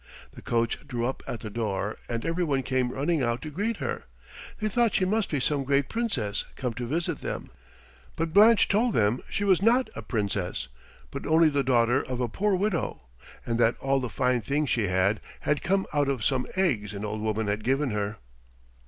[0.33, 3.77] The coach drew up at the door, and every one came running out to greet
[3.77, 4.05] her.
[4.59, 7.51] They thought she must be some great Princess come to visit them,
[8.15, 10.69] but Blanche told them she was not a Princess,
[11.11, 13.03] but only the daughter of a poor widow,
[13.45, 17.05] and that all the fine things she had, had come out of some eggs an
[17.05, 18.17] old woman had given her.